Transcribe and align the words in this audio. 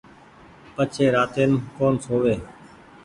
پڇي 0.75 1.05
راتين 1.15 1.51
ڪون 1.77 1.93
سووي 2.03 2.35